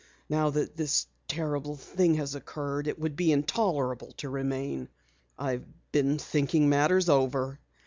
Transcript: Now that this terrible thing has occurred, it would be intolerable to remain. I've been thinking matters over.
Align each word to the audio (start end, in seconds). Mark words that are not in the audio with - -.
Now 0.29 0.49
that 0.49 0.75
this 0.77 1.05
terrible 1.27 1.75
thing 1.75 2.15
has 2.15 2.33
occurred, 2.33 2.87
it 2.87 2.97
would 2.97 3.15
be 3.15 3.31
intolerable 3.31 4.13
to 4.13 4.29
remain. 4.29 4.89
I've 5.37 5.67
been 5.91 6.17
thinking 6.17 6.69
matters 6.69 7.07
over. 7.07 7.59